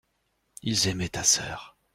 [0.63, 1.77] Ils aimaient ta sœur.